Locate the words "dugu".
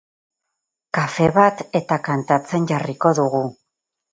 3.21-3.45